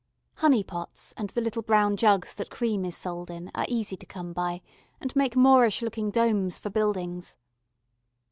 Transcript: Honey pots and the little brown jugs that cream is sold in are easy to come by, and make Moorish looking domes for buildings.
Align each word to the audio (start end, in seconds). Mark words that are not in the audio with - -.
Honey 0.37 0.63
pots 0.63 1.13
and 1.15 1.29
the 1.29 1.41
little 1.41 1.61
brown 1.61 1.95
jugs 1.95 2.33
that 2.33 2.49
cream 2.49 2.85
is 2.85 2.97
sold 2.97 3.29
in 3.29 3.51
are 3.53 3.67
easy 3.69 3.95
to 3.97 4.05
come 4.07 4.33
by, 4.33 4.63
and 4.99 5.15
make 5.15 5.35
Moorish 5.35 5.83
looking 5.83 6.09
domes 6.09 6.57
for 6.57 6.71
buildings. 6.71 7.37